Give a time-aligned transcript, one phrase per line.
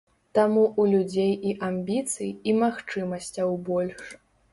[0.37, 4.09] Там у людзей і амбіцый і магчымасцяў больш.